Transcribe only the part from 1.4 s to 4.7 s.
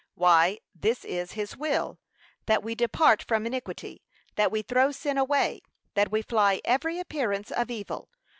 will, 'that we depart from iniquity, that we